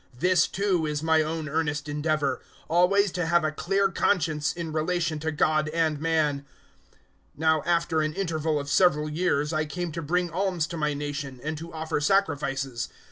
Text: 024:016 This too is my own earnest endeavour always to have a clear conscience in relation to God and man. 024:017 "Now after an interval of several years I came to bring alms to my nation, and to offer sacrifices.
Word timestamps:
024:016 0.15 0.19
This 0.21 0.47
too 0.47 0.85
is 0.87 1.03
my 1.03 1.21
own 1.21 1.47
earnest 1.47 1.87
endeavour 1.87 2.41
always 2.67 3.11
to 3.11 3.27
have 3.27 3.43
a 3.43 3.51
clear 3.51 3.87
conscience 3.87 4.51
in 4.51 4.73
relation 4.73 5.19
to 5.19 5.31
God 5.31 5.69
and 5.69 6.01
man. 6.01 6.39
024:017 7.37 7.37
"Now 7.37 7.61
after 7.67 8.01
an 8.01 8.13
interval 8.15 8.59
of 8.59 8.67
several 8.67 9.07
years 9.07 9.53
I 9.53 9.65
came 9.65 9.91
to 9.91 10.01
bring 10.01 10.31
alms 10.31 10.65
to 10.69 10.77
my 10.77 10.95
nation, 10.95 11.39
and 11.43 11.55
to 11.59 11.71
offer 11.71 12.01
sacrifices. 12.01 12.89